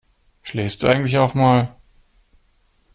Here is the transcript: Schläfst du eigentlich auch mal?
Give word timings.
Schläfst 0.41 0.81
du 0.81 0.87
eigentlich 0.87 1.19
auch 1.19 1.35
mal? 1.35 1.75